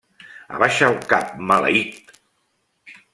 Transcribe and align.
Abaixa 0.59 0.87
el 0.93 0.97
cap, 1.11 1.37
maleït! 1.51 2.11